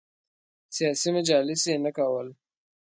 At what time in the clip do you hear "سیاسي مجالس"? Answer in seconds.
0.75-1.61